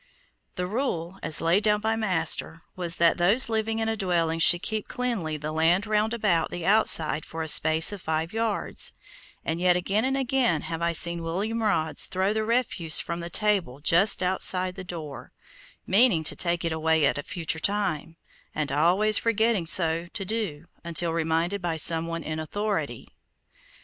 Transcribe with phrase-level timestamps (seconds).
[0.55, 4.39] The rule, as laid down by my master, was that those living in a dwelling
[4.39, 8.93] should keep cleanly the land roundabout the outside for a space of five yards,
[9.45, 13.29] and yet again and again have I seen William Rods throw the refuse from the
[13.29, 15.33] table just outside the door,
[15.85, 18.15] meaning to take it away at a future time,
[18.55, 23.07] and always forgetting so to do until reminded by some one in authority.